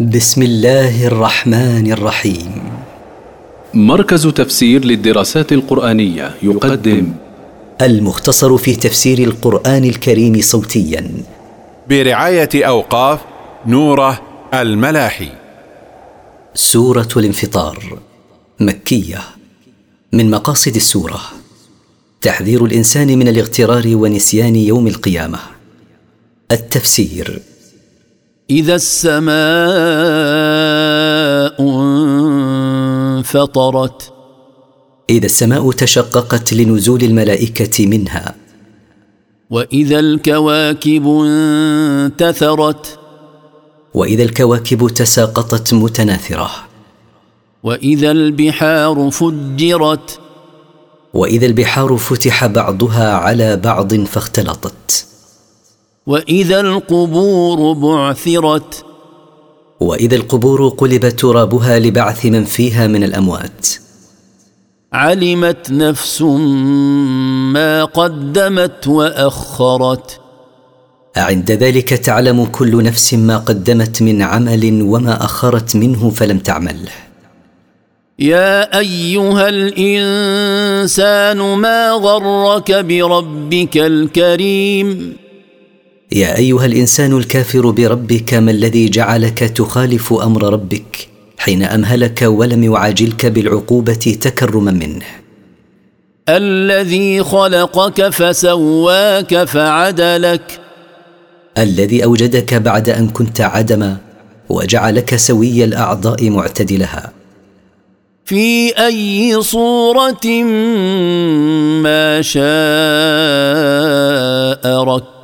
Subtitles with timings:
[0.00, 2.62] بسم الله الرحمن الرحيم.
[3.74, 7.12] مركز تفسير للدراسات القرآنية يقدم.
[7.82, 11.10] المختصر في تفسير القرآن الكريم صوتيا.
[11.88, 13.20] برعاية أوقاف
[13.66, 14.22] نوره
[14.54, 15.28] الملاحي.
[16.54, 17.98] سورة الانفطار
[18.60, 19.20] مكية
[20.12, 21.20] من مقاصد السورة.
[22.20, 25.38] تحذير الإنسان من الاغترار ونسيان يوم القيامة.
[26.52, 27.42] التفسير.
[28.50, 29.24] إذا السماء
[33.18, 34.12] انفطرت.
[35.10, 38.34] إذا السماء تشققت لنزول الملائكة منها.
[39.50, 42.98] وإذا الكواكب انتثرت.
[43.94, 46.50] وإذا الكواكب تساقطت متناثرة.
[47.62, 50.18] وإذا البحار فجرت.
[51.14, 55.06] وإذا البحار فتح بعضها على بعض فاختلطت.
[56.06, 58.84] وإذا القبور بعثرت.
[59.80, 63.66] وإذا القبور قلب ترابها لبعث من فيها من الأموات.
[64.92, 66.22] علمت نفس
[67.52, 70.20] ما قدمت وأخرت.
[71.16, 76.92] عند ذلك تعلم كل نفس ما قدمت من عمل وما أخرت منه فلم تعمله
[78.18, 85.16] يا أيها الإنسان ما غرك بربك الكريم؟
[86.12, 93.26] يا أيها الإنسان الكافر بربك ما الذي جعلك تخالف أمر ربك حين أمهلك ولم يعاجلك
[93.26, 95.04] بالعقوبة تكرما منه.
[96.28, 100.60] الذي خلقك فسواك فعدلك.
[101.58, 103.96] الذي أوجدك بعد أن كنت عدما
[104.48, 107.12] وجعلك سوي الأعضاء معتدلها.
[108.24, 110.26] في أي صورة
[111.82, 112.44] ما شاء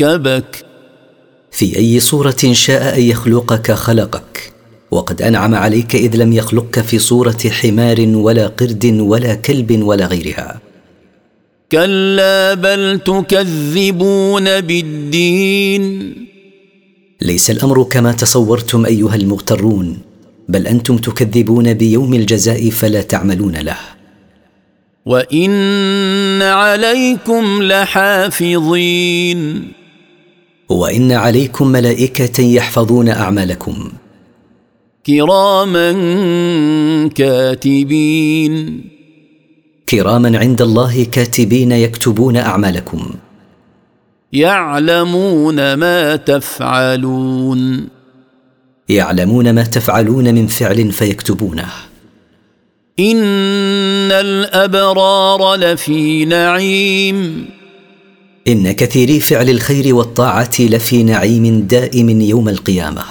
[0.00, 0.64] ركبك
[1.50, 4.52] في أي صورة شاء أن يخلقك خلقك
[4.90, 10.60] وقد أنعم عليك إذ لم يخلقك في صورة حمار ولا قرد ولا كلب ولا غيرها.
[11.72, 16.14] كلا بل تكذبون بالدين.
[17.22, 19.98] ليس الأمر كما تصورتم أيها المغترون
[20.48, 23.78] بل أنتم تكذبون بيوم الجزاء فلا تعملون له.
[25.06, 29.38] وإن عليكم لحافظين.
[30.68, 33.92] وإن عليكم ملائكة يحفظون أعمالكم.
[35.06, 35.92] كراما
[37.14, 38.84] كاتبين.
[39.88, 43.10] كراما عند الله كاتبين يكتبون اعمالكم.
[44.32, 47.88] يعلمون ما تفعلون.
[48.88, 51.68] يعلمون ما تفعلون من فعل فيكتبونه.
[53.00, 57.46] ان الابرار لفي نعيم.
[58.48, 63.04] إن كثيري فعل الخير والطاعة لفي نعيم دائم يوم القيامة.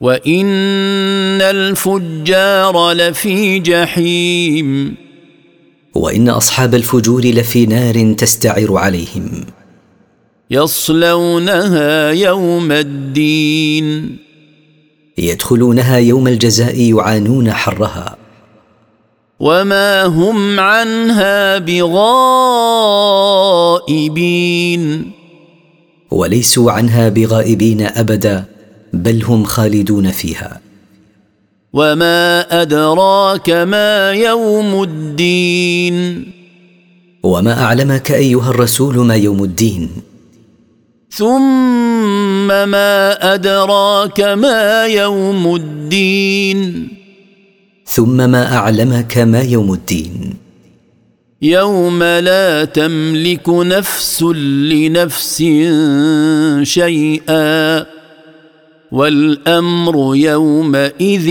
[0.00, 4.94] وإن الفجار لفي جحيم.
[5.94, 9.44] وإن أصحاب الفجور لفي نار تستعر عليهم.
[10.50, 14.16] يصلونها يوم الدين.
[15.18, 18.23] يدخلونها يوم الجزاء يعانون حرها.
[19.40, 22.32] وما هم عنها بغائبين.
[26.10, 28.44] وليسوا عنها بغائبين ابدا
[28.92, 30.60] بل هم خالدون فيها.
[31.72, 36.26] وما ادراك ما يوم الدين.
[37.22, 39.90] وما اعلمك ايها الرسول ما يوم الدين.
[41.10, 46.88] ثم ما ادراك ما يوم الدين.
[47.86, 50.34] ثم ما أعلمك ما يوم الدين.
[51.42, 54.22] يوم لا تملك نفس
[54.72, 55.36] لنفس
[56.62, 57.86] شيئا
[58.92, 61.28] والأمر يومئذ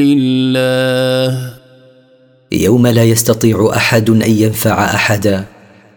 [0.00, 1.54] لله.
[2.52, 5.44] يوم لا يستطيع أحد أن ينفع أحدا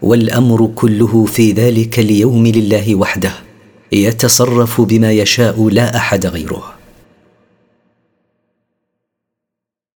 [0.01, 3.31] والأمر كله في ذلك اليوم لله وحده
[3.91, 6.76] يتصرف بما يشاء لا أحد غيره.